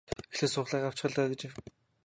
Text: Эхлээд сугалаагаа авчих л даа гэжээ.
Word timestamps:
Эхлээд 0.33 0.53
сугалаагаа 0.53 0.89
авчих 0.91 1.07
л 1.11 1.15
даа 1.17 1.27
гэжээ. 1.31 1.51